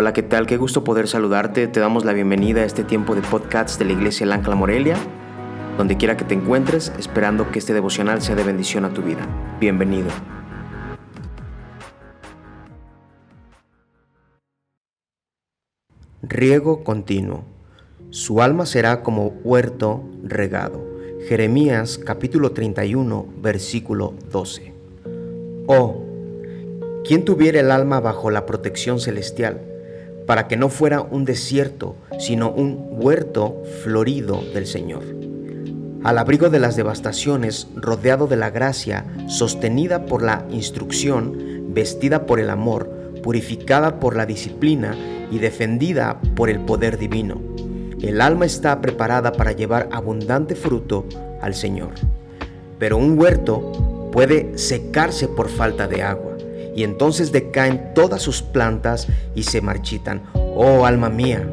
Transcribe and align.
Hola, 0.00 0.12
¿qué 0.12 0.22
tal? 0.22 0.46
Qué 0.46 0.56
gusto 0.56 0.84
poder 0.84 1.08
saludarte. 1.08 1.66
Te 1.66 1.80
damos 1.80 2.04
la 2.04 2.12
bienvenida 2.12 2.60
a 2.60 2.64
este 2.64 2.84
tiempo 2.84 3.16
de 3.16 3.20
podcasts 3.20 3.80
de 3.80 3.84
la 3.84 3.94
Iglesia 3.94 4.22
El 4.22 4.32
Ancla 4.32 4.54
Morelia, 4.54 4.94
donde 5.76 5.96
quiera 5.96 6.16
que 6.16 6.24
te 6.24 6.34
encuentres, 6.34 6.92
esperando 7.00 7.50
que 7.50 7.58
este 7.58 7.74
devocional 7.74 8.22
sea 8.22 8.36
de 8.36 8.44
bendición 8.44 8.84
a 8.84 8.94
tu 8.94 9.02
vida. 9.02 9.26
Bienvenido. 9.58 10.06
Riego 16.22 16.84
continuo. 16.84 17.42
Su 18.10 18.40
alma 18.40 18.66
será 18.66 19.02
como 19.02 19.26
huerto 19.42 20.04
regado. 20.22 20.80
Jeremías 21.26 21.98
capítulo 21.98 22.52
31, 22.52 23.26
versículo 23.42 24.14
12. 24.30 24.72
Oh, 25.66 26.04
¿quién 27.04 27.24
tuviera 27.24 27.58
el 27.58 27.72
alma 27.72 27.98
bajo 27.98 28.30
la 28.30 28.46
protección 28.46 29.00
celestial? 29.00 29.68
Para 30.28 30.46
que 30.46 30.58
no 30.58 30.68
fuera 30.68 31.00
un 31.00 31.24
desierto, 31.24 31.96
sino 32.18 32.50
un 32.50 32.86
huerto 32.90 33.62
florido 33.82 34.44
del 34.52 34.66
Señor. 34.66 35.02
Al 36.04 36.18
abrigo 36.18 36.50
de 36.50 36.58
las 36.58 36.76
devastaciones, 36.76 37.66
rodeado 37.74 38.26
de 38.26 38.36
la 38.36 38.50
gracia, 38.50 39.06
sostenida 39.26 40.04
por 40.04 40.22
la 40.22 40.44
instrucción, 40.50 41.72
vestida 41.72 42.26
por 42.26 42.40
el 42.40 42.50
amor, 42.50 42.90
purificada 43.22 44.00
por 44.00 44.16
la 44.16 44.26
disciplina 44.26 44.94
y 45.30 45.38
defendida 45.38 46.20
por 46.36 46.50
el 46.50 46.60
poder 46.60 46.98
divino. 46.98 47.40
El 48.02 48.20
alma 48.20 48.44
está 48.44 48.82
preparada 48.82 49.32
para 49.32 49.52
llevar 49.52 49.88
abundante 49.92 50.54
fruto 50.54 51.06
al 51.40 51.54
Señor. 51.54 51.94
Pero 52.78 52.98
un 52.98 53.18
huerto 53.18 54.10
puede 54.12 54.58
secarse 54.58 55.26
por 55.26 55.48
falta 55.48 55.88
de 55.88 56.02
agua 56.02 56.37
y 56.74 56.84
entonces 56.84 57.32
decaen 57.32 57.92
todas 57.94 58.22
sus 58.22 58.42
plantas 58.42 59.08
y 59.34 59.44
se 59.44 59.60
marchitan. 59.60 60.22
Oh 60.34 60.86
alma 60.86 61.08
mía, 61.08 61.48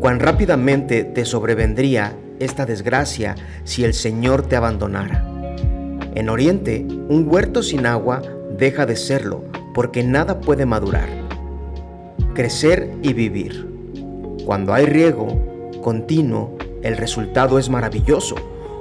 cuán 0.00 0.20
rápidamente 0.20 1.04
te 1.04 1.24
sobrevendría 1.24 2.16
esta 2.38 2.66
desgracia 2.66 3.36
si 3.64 3.84
el 3.84 3.94
Señor 3.94 4.46
te 4.46 4.56
abandonara. 4.56 5.24
En 6.14 6.28
Oriente, 6.28 6.86
un 7.08 7.26
huerto 7.28 7.62
sin 7.62 7.86
agua 7.86 8.22
deja 8.56 8.86
de 8.86 8.96
serlo, 8.96 9.44
porque 9.74 10.02
nada 10.02 10.40
puede 10.40 10.66
madurar, 10.66 11.08
crecer 12.34 12.92
y 13.02 13.12
vivir. 13.12 13.68
Cuando 14.44 14.74
hay 14.74 14.86
riego 14.86 15.72
continuo, 15.82 16.56
el 16.82 16.96
resultado 16.96 17.58
es 17.58 17.68
maravilloso. 17.68 18.34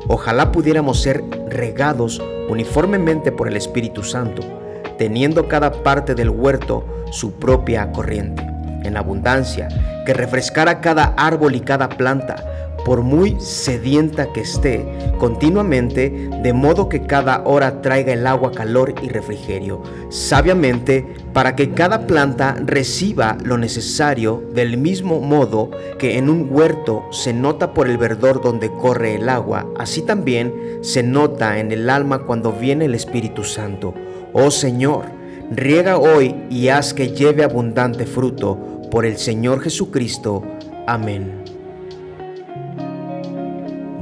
Ojalá 0.08 0.52
pudiéramos 0.52 1.02
ser 1.02 1.24
regados 1.50 2.22
uniformemente 2.50 3.32
por 3.32 3.48
el 3.48 3.58
Espíritu 3.58 4.04
Santo 4.04 4.59
teniendo 5.00 5.48
cada 5.48 5.72
parte 5.82 6.14
del 6.14 6.30
huerto 6.30 6.86
su 7.10 7.32
propia 7.40 7.92
corriente, 7.92 8.46
en 8.84 8.98
abundancia, 8.98 9.70
que 10.06 10.14
refrescara 10.14 10.82
cada 10.82 11.16
árbol 11.18 11.56
y 11.56 11.62
cada 11.62 11.88
planta, 11.88 12.46
por 12.84 13.02
muy 13.02 13.38
sedienta 13.40 14.34
que 14.34 14.42
esté, 14.42 14.86
continuamente, 15.18 16.30
de 16.44 16.54
modo 16.54 16.90
que 16.90 17.04
cada 17.04 17.44
hora 17.46 17.82
traiga 17.82 18.12
el 18.12 18.28
agua 18.28 18.52
calor 18.52 18.94
y 19.02 19.08
refrigerio, 19.08 19.82
sabiamente, 20.10 21.08
para 21.32 21.56
que 21.56 21.72
cada 21.72 22.06
planta 22.06 22.58
reciba 22.66 23.38
lo 23.44 23.58
necesario 23.58 24.44
del 24.54 24.78
mismo 24.78 25.22
modo 25.22 25.72
que 25.98 26.18
en 26.18 26.30
un 26.30 26.50
huerto 26.52 27.06
se 27.12 27.34
nota 27.34 27.74
por 27.74 27.88
el 27.88 27.98
verdor 27.98 28.42
donde 28.42 28.70
corre 28.70 29.16
el 29.16 29.30
agua, 29.30 29.66
así 29.78 30.02
también 30.02 30.54
se 30.82 31.04
nota 31.04 31.60
en 31.60 31.72
el 31.72 31.90
alma 31.90 32.20
cuando 32.26 32.52
viene 32.52 32.86
el 32.86 32.96
Espíritu 32.96 33.46
Santo 33.46 33.94
Oh 34.34 34.52
Señor, 34.52 35.06
riega 35.50 35.98
hoy 35.98 36.36
y 36.52 36.68
haz 36.68 36.94
que 36.94 37.10
lleve 37.10 37.44
abundante 37.44 38.06
fruto 38.06 38.58
por 38.92 39.06
el 39.06 39.18
Señor 39.18 39.62
Jesucristo. 39.62 40.44
Amén. 40.86 41.44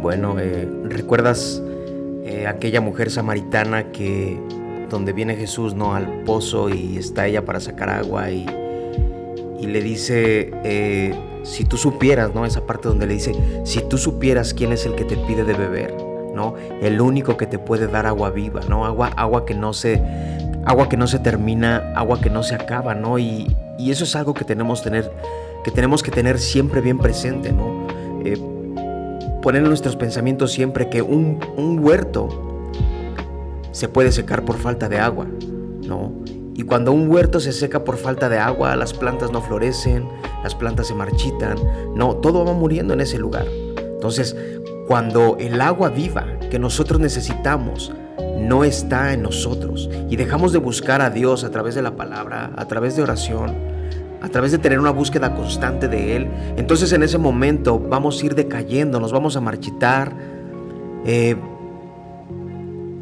Bueno, 0.02 0.38
eh, 0.39 0.67
¿recuerdas 0.84 1.62
eh, 2.25 2.46
aquella 2.46 2.81
mujer 2.81 3.09
samaritana 3.09 3.91
que 3.91 4.40
donde 4.90 5.13
viene 5.13 5.35
Jesús 5.35 5.74
no 5.74 5.96
al 5.96 6.24
pozo 6.24 6.69
y 6.69 6.97
está 6.97 7.28
ella 7.28 7.46
para 7.46 7.59
sacar 7.59 7.90
agua 7.90 8.29
y, 8.31 8.46
le 9.59 9.81
dice 9.81 10.52
eh, 10.63 11.13
si 11.44 11.66
tú 11.66 11.75
supieras, 11.75 12.34
¿no? 12.34 12.46
Esa 12.46 12.66
parte 12.66 12.88
donde 12.88 13.06
le 13.06 13.16
dice 13.16 13.34
si 13.66 13.81
tú 13.81 13.97
supieras 13.97 14.53
quién 14.53 14.72
es 14.72 14.85
el 14.85 14.96
que 14.96 15.03
te 15.03 15.18
pide 15.18 15.44
de 15.44 15.53
beber 15.53 16.06
el 16.81 17.02
único 17.02 17.38
que 17.38 17.46
te 17.46 17.59
puede 17.59 17.88
dar 17.88 18.06
agua 18.06 18.30
viva, 18.30 18.62
¿no? 18.68 18.86
Agua, 18.86 19.12
agua 19.16 19.46
que 19.46 19.53
no 19.53 19.74
se, 19.74 20.02
agua 20.66 20.90
que 20.90 20.98
no 20.98 21.08
se 21.08 21.20
termina, 21.20 21.94
agua 21.96 22.20
que 22.20 22.30
no 22.30 22.44
se 22.44 22.56
acaba, 22.56 22.96
¿no? 22.96 23.20
Y, 23.20 23.56
eso 23.80 24.06
es 24.06 24.16
algo 24.16 24.34
que 24.34 24.44
tenemos, 24.44 24.81
tener, 24.81 25.12
que 25.64 25.72
tenemos 25.72 26.02
que 26.02 26.12
tener 26.12 26.40
siempre 26.40 26.81
bien 26.81 26.97
presente, 26.97 27.52
¿no? 27.52 27.88
Eh, 28.26 28.38
poner 29.42 29.62
en 29.62 29.70
nuestros 29.70 29.96
pensamientos 29.96 30.52
siempre 30.52 30.90
que 30.90 31.02
un, 31.02 31.40
un 31.56 31.80
huerto 31.80 32.28
se 33.72 33.88
puede 33.88 34.12
secar 34.12 34.44
por 34.44 34.58
falta 34.58 34.90
de 34.90 35.00
agua, 35.00 35.28
¿no? 35.86 36.12
Y 36.58 36.64
cuando 36.64 36.92
un 36.92 37.08
huerto 37.08 37.40
se 37.40 37.52
seca 37.52 37.84
por 37.84 37.97
falta 37.97 38.30
de 38.30 38.40
agua, 38.40 38.76
las 38.76 38.92
plantas 38.92 39.31
no 39.31 39.44
florecen, 39.44 40.09
las 40.42 40.56
plantas 40.56 40.88
se 40.88 40.96
marchitan, 40.96 41.56
no, 41.94 42.16
todo 42.16 42.44
va 42.44 42.53
muriendo 42.53 42.96
en 42.96 43.02
ese 43.02 43.20
lugar. 43.20 43.46
Entonces, 43.78 44.36
cuando 44.88 45.36
el 45.38 45.59
agua 45.59 45.90
viva 45.90 46.25
que 46.50 46.59
nosotros 46.59 47.00
necesitamos 47.00 47.92
no 48.40 48.64
está 48.64 49.14
en 49.14 49.22
nosotros 49.22 49.90
y 50.09 50.16
dejamos 50.16 50.53
de 50.53 50.59
buscar 50.59 51.02
a 51.02 51.09
Dios 51.09 51.44
a 51.44 51.52
través 51.52 51.75
de 51.75 51.81
la 51.81 51.96
palabra, 51.96 52.52
a 52.56 52.68
través 52.68 52.96
de 52.96 53.03
oración, 53.03 53.53
a 54.22 54.30
través 54.30 54.53
de 54.53 54.58
tener 54.58 54.80
una 54.80 54.92
búsqueda 54.92 55.36
constante 55.36 55.90
de 55.90 56.16
Él, 56.16 56.30
entonces 56.56 56.94
en 56.94 57.03
ese 57.03 57.18
momento 57.18 57.80
vamos 57.80 58.22
a 58.22 58.26
ir 58.26 58.36
decayendo, 58.36 59.00
nos 59.02 59.12
vamos 59.12 59.36
a 59.36 59.42
marchitar, 59.42 60.16
eh, 61.06 61.36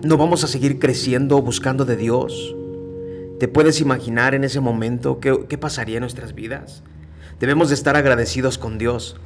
no 0.04 0.18
vamos 0.18 0.44
a 0.44 0.48
seguir 0.48 0.80
creciendo 0.80 1.42
buscando 1.42 1.86
de 1.86 1.98
Dios. 1.98 2.56
¿Te 3.40 3.48
puedes 3.48 3.82
imaginar 3.82 4.34
en 4.34 4.44
ese 4.44 4.60
momento 4.60 5.20
qué, 5.20 5.46
qué 5.48 5.58
pasaría 5.58 5.98
en 5.98 6.02
nuestras 6.02 6.34
vidas? 6.34 6.84
Debemos 7.40 7.70
de 7.70 7.76
estar 7.76 7.96
agradecidos 7.96 8.58
con 8.58 8.78
Dios 8.78 9.18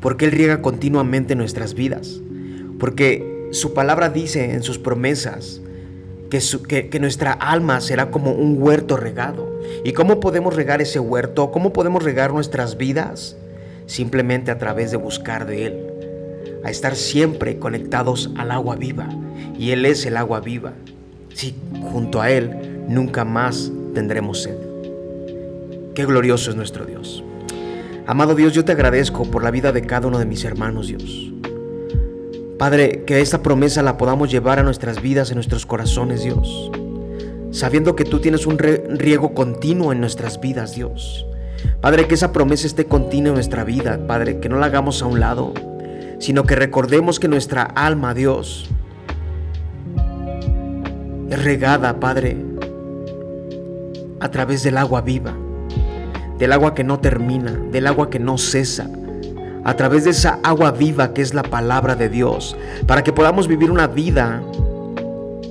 porque 0.00 0.26
Él 0.26 0.32
riega 0.32 0.62
continuamente 0.62 1.34
nuestras 1.34 1.74
vidas, 1.74 2.20
porque 2.78 3.48
su 3.52 3.72
palabra 3.72 4.10
dice 4.10 4.52
en 4.52 4.62
sus 4.62 4.78
promesas 4.78 5.60
que, 6.28 6.98
nuestra 7.00 7.32
alma 7.32 7.80
será 7.80 8.10
como 8.10 8.32
un 8.32 8.60
huerto 8.60 8.96
regado. 8.96 9.60
¿Y 9.84 9.92
cómo 9.92 10.20
podemos 10.20 10.54
regar 10.54 10.82
ese 10.82 10.98
huerto? 10.98 11.50
¿Cómo 11.50 11.72
podemos 11.72 12.02
regar 12.02 12.32
nuestras 12.32 12.76
vidas? 12.76 13.36
Simplemente 13.86 14.50
a 14.50 14.58
través 14.58 14.90
de 14.90 14.96
buscar 14.96 15.46
de 15.46 15.66
Él, 15.66 15.86
a 16.64 16.70
estar 16.70 16.96
siempre 16.96 17.58
conectados 17.58 18.30
al 18.36 18.50
agua 18.50 18.76
viva. 18.76 19.08
Y 19.58 19.70
Él 19.70 19.84
es 19.86 20.04
el 20.06 20.16
agua 20.16 20.40
viva. 20.40 20.72
Sí, 21.32 21.54
junto 21.92 22.20
a 22.20 22.30
Él 22.30 22.86
nunca 22.88 23.24
más 23.24 23.70
tendremos 23.94 24.42
sed. 24.42 24.56
Qué 25.94 26.04
glorioso 26.04 26.50
es 26.50 26.56
nuestro 26.56 26.84
Dios. 26.84 27.22
Amado 28.06 28.34
Dios, 28.34 28.52
yo 28.52 28.66
te 28.66 28.72
agradezco 28.72 29.24
por 29.24 29.42
la 29.42 29.50
vida 29.50 29.72
de 29.72 29.80
cada 29.80 30.08
uno 30.08 30.18
de 30.18 30.26
mis 30.26 30.44
hermanos, 30.44 30.88
Dios. 30.88 31.32
Padre, 32.58 33.04
que 33.06 33.22
esta 33.22 33.42
promesa 33.42 33.82
la 33.82 33.96
podamos 33.96 34.30
llevar 34.30 34.58
a 34.58 34.62
nuestras 34.62 35.00
vidas, 35.00 35.30
en 35.30 35.36
nuestros 35.36 35.64
corazones, 35.64 36.22
Dios. 36.22 36.70
Sabiendo 37.50 37.96
que 37.96 38.04
tú 38.04 38.20
tienes 38.20 38.46
un 38.46 38.58
riego 38.58 39.32
continuo 39.32 39.90
en 39.90 40.00
nuestras 40.00 40.38
vidas, 40.38 40.74
Dios. 40.74 41.24
Padre, 41.80 42.06
que 42.06 42.14
esa 42.14 42.30
promesa 42.30 42.66
esté 42.66 42.84
continua 42.84 43.30
en 43.30 43.36
nuestra 43.36 43.64
vida, 43.64 43.98
Padre, 44.06 44.38
que 44.38 44.50
no 44.50 44.58
la 44.58 44.66
hagamos 44.66 45.02
a 45.02 45.06
un 45.06 45.18
lado, 45.18 45.54
sino 46.18 46.44
que 46.44 46.56
recordemos 46.56 47.18
que 47.18 47.28
nuestra 47.28 47.62
alma, 47.62 48.12
Dios, 48.12 48.68
es 51.30 51.42
regada, 51.42 52.00
Padre, 52.00 52.36
a 54.20 54.30
través 54.30 54.62
del 54.62 54.76
agua 54.76 55.00
viva 55.00 55.34
del 56.44 56.52
agua 56.52 56.74
que 56.74 56.84
no 56.84 57.00
termina, 57.00 57.52
del 57.72 57.86
agua 57.86 58.10
que 58.10 58.18
no 58.18 58.36
cesa, 58.36 58.86
a 59.64 59.76
través 59.76 60.04
de 60.04 60.10
esa 60.10 60.40
agua 60.42 60.72
viva 60.72 61.14
que 61.14 61.22
es 61.22 61.32
la 61.32 61.42
palabra 61.42 61.94
de 61.94 62.10
Dios, 62.10 62.54
para 62.86 63.02
que 63.02 63.14
podamos 63.14 63.48
vivir 63.48 63.70
una 63.70 63.86
vida 63.86 64.42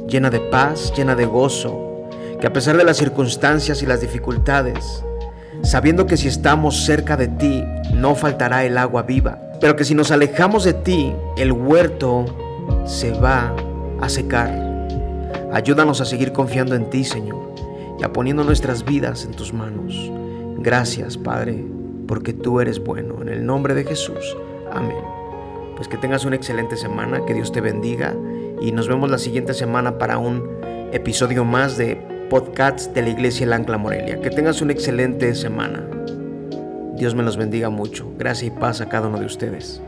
llena 0.07 0.29
de 0.29 0.39
paz, 0.39 0.93
llena 0.95 1.15
de 1.15 1.25
gozo, 1.25 2.07
que 2.39 2.45
a 2.45 2.53
pesar 2.53 2.77
de 2.77 2.83
las 2.83 2.97
circunstancias 2.97 3.81
y 3.81 3.87
las 3.87 4.01
dificultades, 4.01 5.03
sabiendo 5.63 6.05
que 6.05 6.15
si 6.15 6.27
estamos 6.27 6.85
cerca 6.85 7.17
de 7.17 7.27
ti, 7.27 7.63
no 7.95 8.13
faltará 8.13 8.63
el 8.63 8.77
agua 8.77 9.01
viva, 9.01 9.39
pero 9.59 9.75
que 9.75 9.85
si 9.85 9.95
nos 9.95 10.11
alejamos 10.11 10.63
de 10.63 10.73
ti, 10.73 11.11
el 11.37 11.53
huerto 11.53 12.25
se 12.85 13.13
va 13.13 13.51
a 13.99 14.09
secar. 14.09 14.51
Ayúdanos 15.51 16.01
a 16.01 16.05
seguir 16.05 16.33
confiando 16.33 16.75
en 16.75 16.87
ti, 16.91 17.03
Señor, 17.03 17.52
poniendo 18.11 18.43
nuestras 18.43 18.83
vidas 18.83 19.23
en 19.25 19.31
tus 19.31 19.53
manos. 19.53 20.11
Gracias, 20.57 21.17
Padre, 21.17 21.63
porque 22.07 22.33
tú 22.33 22.59
eres 22.59 22.83
bueno. 22.83 23.21
En 23.21 23.29
el 23.29 23.45
nombre 23.45 23.73
de 23.73 23.85
Jesús. 23.85 24.35
Amén. 24.71 24.97
Pues 25.75 25.87
que 25.87 25.97
tengas 25.97 26.25
una 26.25 26.35
excelente 26.35 26.75
semana, 26.75 27.25
que 27.25 27.33
Dios 27.33 27.51
te 27.51 27.61
bendiga 27.61 28.15
y 28.61 28.71
nos 28.71 28.87
vemos 28.87 29.09
la 29.09 29.17
siguiente 29.17 29.53
semana 29.53 29.97
para 29.97 30.17
un 30.17 30.43
episodio 30.91 31.45
más 31.45 31.77
de 31.77 31.95
podcasts 32.29 32.93
de 32.93 33.01
la 33.01 33.09
Iglesia 33.09 33.45
El 33.45 33.53
Ancla 33.53 33.77
Morelia. 33.77 34.19
Que 34.21 34.29
tengas 34.29 34.61
una 34.61 34.73
excelente 34.73 35.33
semana. 35.35 35.87
Dios 36.97 37.15
me 37.15 37.23
los 37.23 37.37
bendiga 37.37 37.69
mucho. 37.69 38.11
Gracias 38.17 38.53
y 38.53 38.59
paz 38.59 38.81
a 38.81 38.89
cada 38.89 39.07
uno 39.07 39.19
de 39.19 39.25
ustedes. 39.25 39.81